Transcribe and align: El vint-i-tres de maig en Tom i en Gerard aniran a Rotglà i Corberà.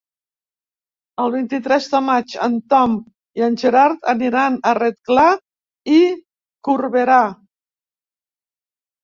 El 1.25 1.33
vint-i-tres 1.33 1.89
de 1.91 1.99
maig 2.05 2.33
en 2.45 2.55
Tom 2.75 2.95
i 3.41 3.43
en 3.49 3.59
Gerard 3.65 4.09
aniran 4.15 4.57
a 4.71 4.73
Rotglà 4.79 5.27
i 5.99 6.01
Corberà. 6.71 7.21